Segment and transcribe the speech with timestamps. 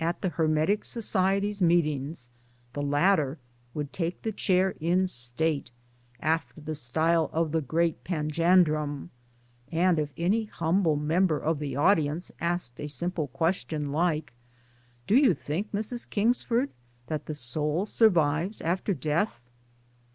[0.00, 2.30] At the Hermetic Society's meetings
[2.72, 3.36] the latter
[3.74, 5.70] would take the chair in state
[6.18, 9.10] after the style of the Great Panjandrum
[9.70, 14.32] and if any humble member of the audience asked a simple question like"
[15.06, 16.08] Do you think, Mrs.
[16.08, 16.70] Kingsford,
[17.08, 19.42] that the soul survives after death?